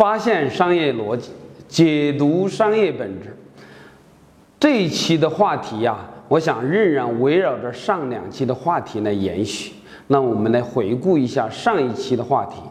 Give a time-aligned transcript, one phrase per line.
[0.00, 1.28] 发现商业逻辑，
[1.68, 3.36] 解读商业本质。
[4.58, 5.94] 这一期的话题呀，
[6.26, 9.74] 我想仍然围绕着上两期的话题来延续。
[10.06, 12.62] 那我们来回顾一下上一期的话题。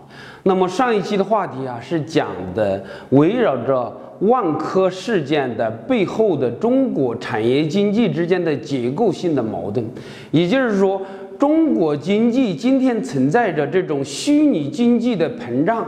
[0.41, 9.85] 那么上一期的话题啊，是讲的围绕着万科事件的背后的中国产业经济之间的结构性的矛盾，
[10.31, 10.99] 也就是说，
[11.37, 15.85] 中国经济今天存在着这种虚拟经济的膨胀。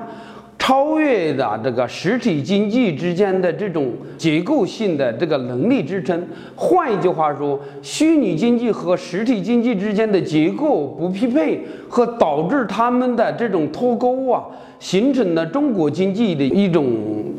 [0.62, 6.24] 超越的这个实体经济之间的这种结构性的这个能力支撑，
[6.56, 14.46] 换一句话说，虚拟经济和实体经济之间的结构不匹配，和导致他们的这种脱钩啊，
[14.80, 16.86] 形成了中国经济的一种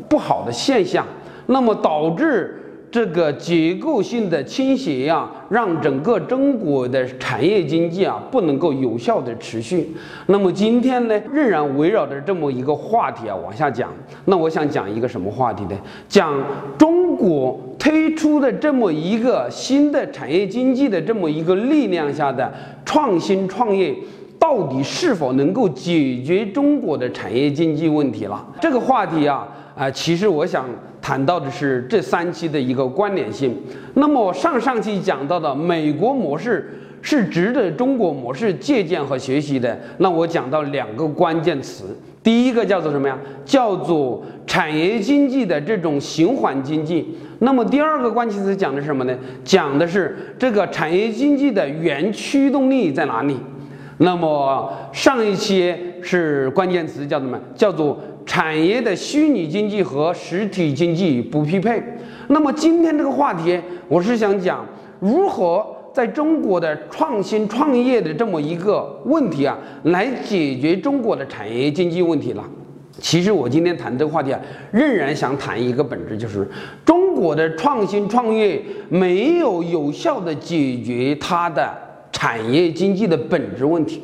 [0.09, 1.05] 不好的现象，
[1.45, 2.59] 那么导致。
[2.93, 9.89] 这个结构性的倾斜呀，让整个中国的产业经济啊不能够有效的持续。
[10.27, 13.89] 那么今天呢，仍然围绕着这么一个话题啊往下讲。
[14.25, 15.71] 那我想讲一个什么话题呢？
[16.07, 16.31] 讲
[16.77, 22.53] 中国推出的这么一个新的产业经济的这么一个力量下的
[22.85, 23.91] 创新创业，
[24.37, 28.45] 到底是否能够解决中国的产业经济问题了？
[28.61, 29.47] 这个话题啊。
[29.75, 30.67] 啊，其实我想
[31.03, 33.53] 谈到的是这三期的一个关联性。
[33.95, 39.77] 那么上上期讲到的美国模式是值得中国模式借鉴和学习的。
[39.97, 41.83] 那我讲到两个关键词，
[42.23, 43.19] 第一个叫做什么呀？
[43.43, 47.17] 叫做产业经济的这种循环经济。
[47.39, 49.13] 那么第二个关键词讲的是什么呢？
[49.43, 53.37] 讲的是这个产业经济的原驱动力在哪里？
[53.97, 57.37] 那么上一期是关键词叫什么？
[57.53, 57.99] 叫做。
[58.25, 61.81] 产业的虚拟经济和实体经济不匹配。
[62.29, 64.65] 那么今天这个话题，我是想讲
[64.99, 72.43] 如何在中国的创新创业的这么一个问题啊，来解决中国的产业经济问题了。
[72.99, 74.39] 其实我今天谈这个话题啊，
[74.71, 76.47] 仍然想谈一个本质，就是
[76.85, 81.75] 中国的创新创业没有有效的解决它的
[82.11, 84.01] 产业经济的本质问题。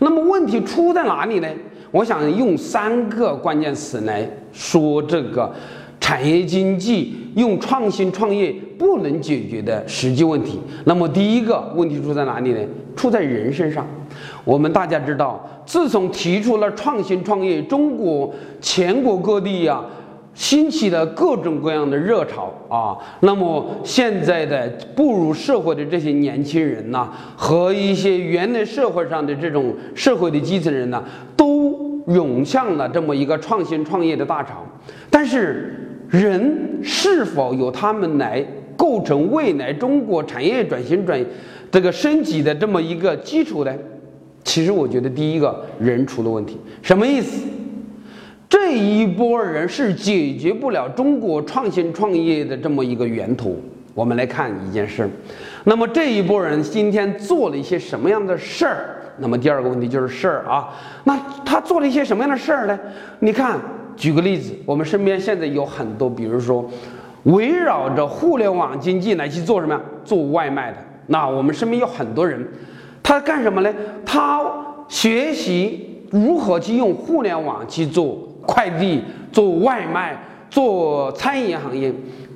[0.00, 1.48] 那么问题出在哪里呢？
[1.94, 5.48] 我想用三个关键词来说这个
[6.00, 10.58] 产业经济用创新创业不能解决的实际问题。
[10.86, 12.58] 那么第一个问题出在哪里呢？
[12.96, 13.86] 出在人身上。
[14.44, 19.80] 我们大家知道，自从提出了创新创业，中国全国各地呀
[20.34, 22.98] 兴起了各种各样的热潮啊。
[23.20, 31.00] 那么现在的步入社会的这些年轻人呐，和一些原来社会上的这种社会的基层人呢，
[31.36, 31.43] 都。
[32.06, 34.66] 涌向了这么一个创新创业的大潮，
[35.10, 38.44] 但是人是否有他们来
[38.76, 41.24] 构成未来中国产业转型转
[41.70, 43.74] 这个升级的这么一个基础呢？
[44.44, 47.46] 其实我觉得第一个人出了问题，什么意思？
[48.48, 53.56] 这一波人是解决不了中国创新创业的这么一个源头。
[53.94, 55.08] 我们来看一件事，
[55.64, 58.93] 那么这一波人今天做了一些什么样的事儿？
[59.18, 60.70] 那么第二个问题就是事儿啊，
[61.04, 62.78] 那他做了一些什么样的事儿呢？
[63.20, 63.58] 你看，
[63.96, 66.68] 举个例子，我们身边现在有很多，比如说，
[67.24, 69.80] 围绕着互联网经济来去做什么呀？
[70.04, 70.78] 做外卖的。
[71.06, 72.46] 那我们身边有很多人，
[73.02, 73.72] 他干什么呢？
[74.04, 74.42] 他
[74.88, 80.18] 学习如何去用互联网去做快递、做外卖、
[80.50, 81.92] 做餐饮行业。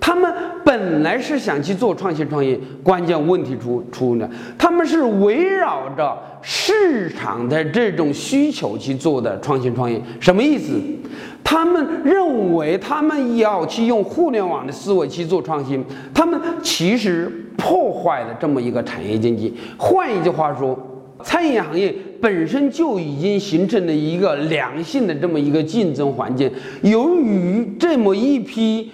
[0.09, 0.33] 他们
[0.65, 4.27] 本来是想去做创新创业，关键问题出出呢。
[4.57, 10.73] 他们是围绕着市场的这种需求去做的创新创业，什么意思？
[11.45, 19.55] 他们认为他们要去用互联网的思维去做创新，他们其实破坏了这么一个产业经济。
[19.77, 20.75] 换一句话说，
[21.23, 28.91] 餐饮行业本身就已经形成了一个良性的这么一个竞争环境，由于这么一批。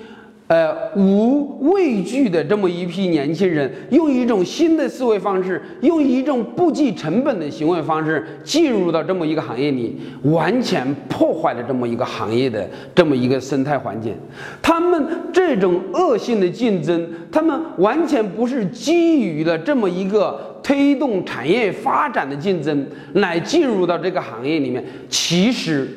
[0.46, 14.14] 呃，无畏惧的这么一批年轻人，用一种新的思维方式，用一种不计成本的行为方式进入到这么一个行业里，完全破坏了这么一个行业的这么一个生态环境。
[14.60, 15.02] 他们
[15.32, 25.88] 这种恶性的竞争，他们完全不是基于了这么一个推动产业发展的竞争来进入到这个行业里面，其实。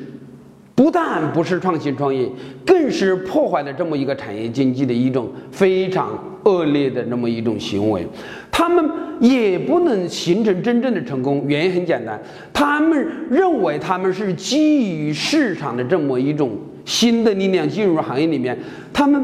[0.78, 2.30] 不但不是创新创业，
[2.64, 8.06] 更是破坏了这么一个产业经济的一种非常恶劣的那么一种行为。
[8.48, 8.88] 他们
[9.18, 12.16] 也不能形成真正的成功，原因很简单，
[12.52, 16.52] 他们认为他们是基于市场的这么一种
[16.84, 18.56] 新的力量进入行业里面，
[18.92, 19.20] 他们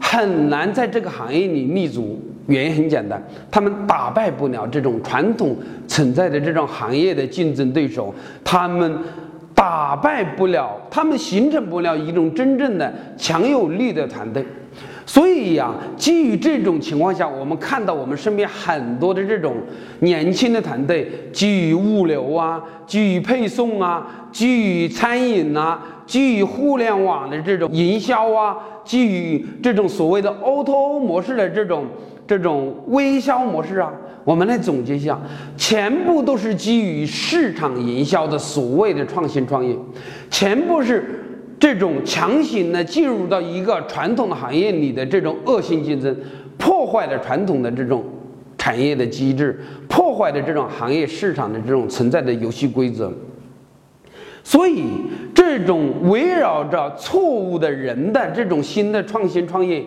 [0.00, 2.18] 很难在这个行业里立足。
[2.46, 5.54] 原因很简单，他们打败不了这种传统
[5.86, 8.98] 存在的这种行业的竞争对手，他们。
[9.54, 14.44] 打败不了，他们形成不了一种真正的强有力的团队。
[15.06, 19.54] 所以呀，基于这种情况下，我们看到我们身边很多的这种
[20.00, 31.84] 年轻的团队，基于物流啊，基于配送啊，基于餐饮啊，基于互联网的这种营销啊，基于这种所谓的 O2O 模式的这种
[32.26, 33.92] 这种微销模式啊，
[34.24, 35.20] 我们来总结一下，
[35.56, 39.76] 全部都是基于市场营销的所谓的创新创业，
[40.30, 41.20] 全部是。
[41.56, 46.14] 这种强行的进入到一个传统的行业里的这种恶性竞争，
[46.58, 48.04] 破坏了传统的这种
[48.58, 53.10] 产业的机制，破坏了这种行业市场的这种存在的游戏规则。
[54.42, 54.82] 所以，
[55.34, 59.82] 这种围绕着错误的人的这种新的创新创业，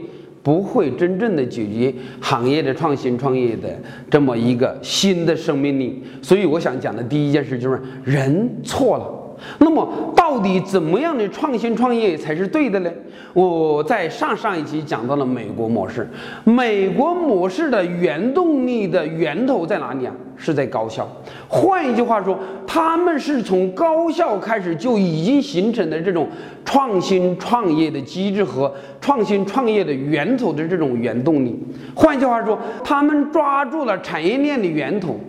[0.47, 3.67] 不会真正的解决行业的创新创业的
[4.09, 6.01] 这么一个新的生命力。
[6.21, 9.26] 所以，我想讲的第一件事就是人错了。
[9.59, 12.91] 那么，到底怎么样的创新创业才是对的呢？
[13.33, 16.09] 我在上上一期讲到了美国模式，
[16.43, 20.13] 美国模式的原动力的源头在哪里啊？
[20.35, 21.07] 是在高校。
[21.47, 26.27] 换一句话说，他们是从高校开始就已经形成的这种
[26.63, 31.57] 创新创业的机制和创新创业的源头的这种原动力。
[31.95, 35.19] 换句话说，他们抓住了产业链的源头。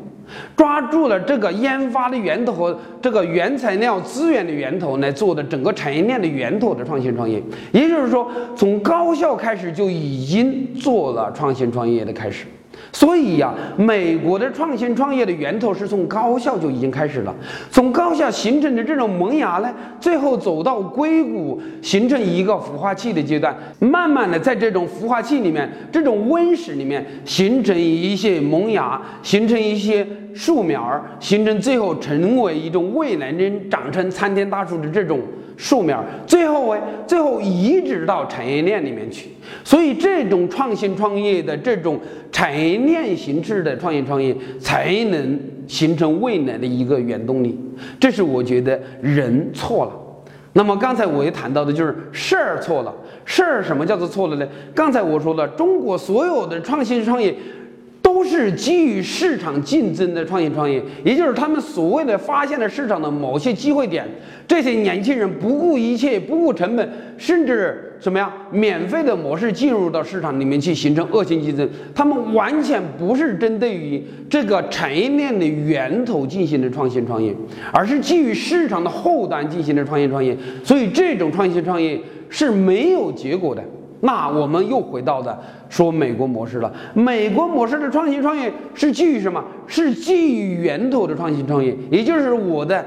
[0.56, 7.42] 抓住了这个研发的源头和这个原材料资源的源头来做的整个产业链的源头的创新创业，
[7.72, 12.46] 也就是说，从高校开始就已经做了创新创业的开始。
[12.92, 17.34] 所以呀，美国的创新创业的源头是从高校就已经开始了，
[17.70, 30.06] 从高校形成的这种萌芽呢，最后走到硅谷，形成一个孵化器的阶段，慢慢的在这种孵化器里面，这种温室里面形成一些萌芽，形成一些
[30.38, 35.18] 树苗儿，形成最后成为一种未来能长成参天大树的这种。
[35.56, 39.30] 树苗儿，最后为，最后移植到产业链里面去。
[39.64, 41.98] 所以，这种创新创业的这种
[42.30, 47.58] 产业链形式的创新创业，才能形成未来的一个原动力。
[47.98, 49.92] 这是我觉得人错了。
[50.52, 52.94] 那么刚才我也谈到的就是事儿错了。
[53.24, 54.46] 事儿什么叫做错了呢？
[54.72, 57.34] 刚才我说了，中国所有的创新创业。
[58.28, 64.06] 是基于市场竞争的创新创业，也就是他们所谓的发现了市场的某些机会点，
[64.46, 71.68] 这些年轻人不顾一切、不顾成本，甚至什么呀，免费的模式进入到市场里面去形成恶性竞争。
[71.94, 77.34] 他们完全不是针对于这个产业链的源头进行的创新创业，
[77.72, 80.36] 而是基于市场的后端进行的创新创业。
[80.62, 81.98] 所以这种创新创业
[82.28, 83.64] 是没有结果的。
[84.00, 86.72] 那我们又回到的说美国模式了。
[86.94, 89.42] 美国模式的创新创业是基于什么？
[89.66, 92.84] 是基于源头的创新创业，也就是我的。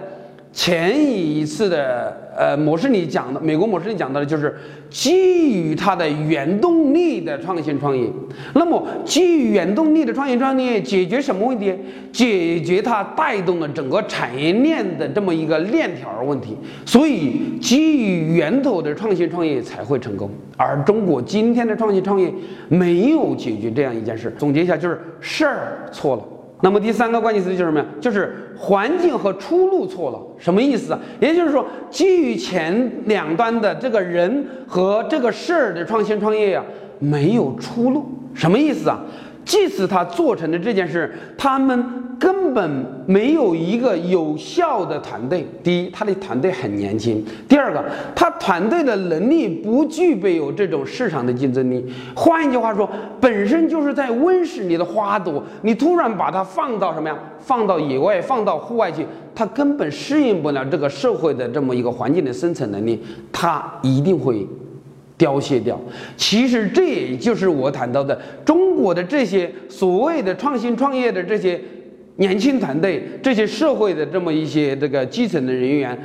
[0.54, 4.54] 前一次的呃模式里讲的，美国模式里讲到的就是
[4.90, 8.10] 基于它的原动力的创新创业。
[8.54, 11.74] 那么基于原动力的创新创业，解决什么问题？
[12.12, 16.58] 解决它带动了整个产业链的这么一个链条问题。
[16.86, 20.30] 所以基于源头的创新创业才会成功。
[20.58, 22.32] 而中国今天的创新创业
[22.68, 24.34] 没有解决这样一件事。
[24.38, 26.24] 总结一下，就是事儿错了。
[26.62, 27.86] 那么第三个关键词就是什么呀？
[28.00, 31.00] 就是环境和出路错了，什么意思啊？
[31.20, 36.64] 也就是说，基于前两端的这个人和这个事儿的创新创业呀，
[37.00, 39.02] 没有出路，什么意思啊？
[39.44, 41.84] 即使他做成的这件事，他们
[42.20, 45.48] 根根本没有一个有效的团队。
[45.64, 47.82] 第一，他的团队很年轻；第二个，
[48.14, 51.86] 他团队的能力不具备有这种市场的竞争力。
[52.14, 52.90] 换一句话说，
[53.22, 57.18] 本身就是在温室里的花朵，你突然把它放到什么呀？
[57.40, 64.46] 放到野外，放到户外去，它根本适应不了这个社会的这么一个环境的生存能力，它一定会。
[65.18, 65.80] 凋谢掉，
[66.18, 71.62] 其实这也就是我谈到的中国的这些所谓的创新创业的这些
[72.18, 75.98] 年轻团队，这些社会的这么一些这个基层的人员，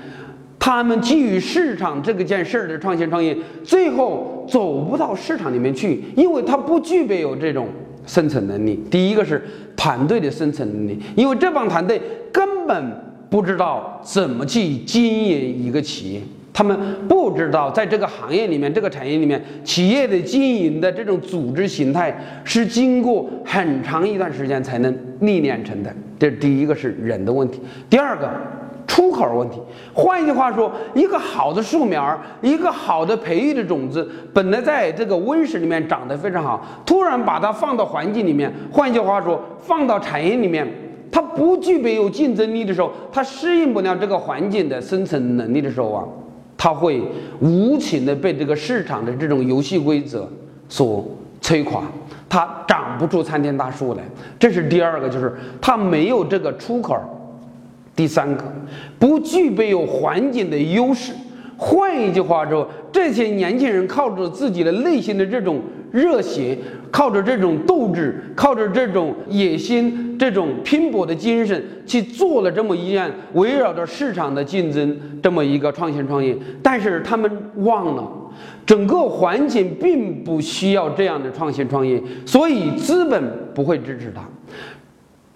[0.58, 7.68] 他们基于市场这个件事儿的创新创业，最后走不到市场里面去，因为他不具备有这种
[8.06, 8.82] 生存能力。
[8.90, 9.44] 第一个是
[9.76, 12.00] 团队的生存能力，因为这帮团队
[12.32, 12.92] 根本
[13.28, 16.20] 不知道怎么去经营一个企业。
[16.56, 16.74] 他们
[17.06, 25.94] 不知道，在这个行业里面，这个产业里面，企业的经营的这种组织形态是经过很长一段时间才能历练成的。
[26.18, 27.60] 这第一个是人的问题，
[27.90, 28.26] 第二个
[28.86, 29.60] 出口问题。
[29.92, 40.66] 换一句话说，一个好的树苗，一个好的培育的种子，本来在这个温室里面长得非常好，突然把它放到环境里面，换一句话说，放到产业里面。
[41.12, 46.04] 它不具备有竞争力的时候，它适应不了这个环境的生存能力的时候啊，
[46.56, 47.02] 它会
[47.40, 50.28] 无情的被这个市场的这种游戏规则
[50.68, 51.06] 所
[51.42, 51.82] 摧垮，
[52.28, 54.02] 它长不出参天大树来。
[54.38, 56.98] 这是第二个，就是它没有这个出口。
[57.94, 58.44] 第三个，
[58.98, 61.12] 不具备有环境的优势。
[61.56, 65.60] 换一句话说，这些年轻人靠着自己的内心的这种
[65.90, 66.58] 热血，
[66.96, 76.34] 靠着这种斗志，靠着这种野心，这种拼搏的精神，去做了这么一件围绕着市场的竞争这么一个创新创业。
[76.62, 78.10] 但是他们忘了，
[78.64, 83.22] 整个环境并不需要这样的创新创业，所以资本
[83.54, 84.22] 不会支持他，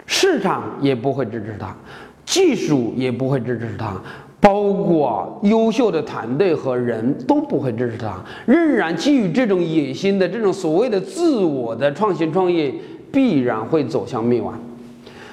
[0.07, 1.77] 市场也不会支持他。
[2.25, 4.01] 技术也不会支持他，
[4.41, 8.19] 包括优秀的团队和人都不会支持他。
[8.45, 12.73] 仍然基于这种野心的这种所谓的自我的创新创业，
[13.11, 14.59] 必然会走向灭亡。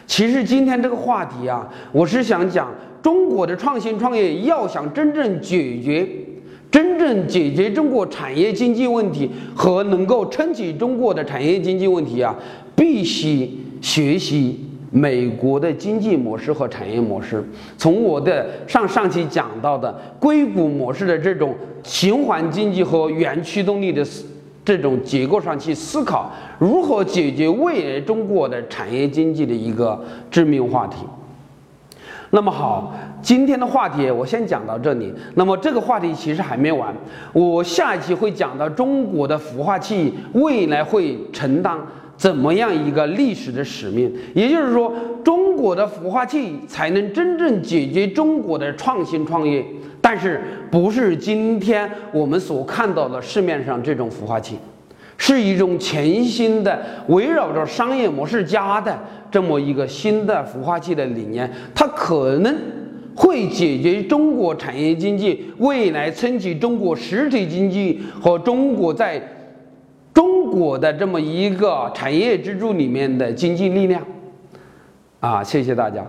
[0.06, 2.68] 其实今天这个话题啊，我是想讲
[3.02, 6.06] 中国的创新创业要想真正解决、
[6.70, 12.34] 真正解决中国产业经济问题和能够撑起中国的产业经济问题啊，
[12.76, 13.50] 必须
[13.80, 14.67] 学习。
[14.90, 17.44] 美国的经济模式和产业模式，
[17.76, 21.54] 从我的上上期讲到的硅谷模式的这种
[21.84, 24.02] 循环经济和原驱动力的
[24.64, 30.98] 这种结构上去思考，如何解决未来中国的产业经济的一个致命话题。
[32.30, 35.10] 那么好，今天的话题我先讲到这里。
[35.34, 36.94] 那么这个话题其实还没完，
[37.32, 41.78] 我下一期会讲到中国的孵化器未来会承担。
[42.18, 44.12] 怎么样一个历史的使命？
[44.34, 44.92] 也就是说，
[45.24, 49.64] 中国的孵化器才能真正解决中国的创新创业，
[50.00, 54.56] 但是不是今天我们所看到的市面上这种孵化器，
[55.16, 58.98] 是一种全新的围绕着商业模式加的
[59.30, 62.52] 这么一个新的孵化器的理念，它可能
[63.14, 69.22] 会解决中国产业经济未来撑起中国实体经济和中国在。
[70.18, 74.02] 中国的这么一个产业支柱里面的经济力量，
[75.20, 76.04] 啊，谢谢大家。